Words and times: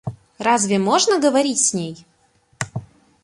Разве 0.39 0.79
можно 0.79 1.19
говорить 1.19 1.63
с 1.63 1.75
ней? 1.75 2.07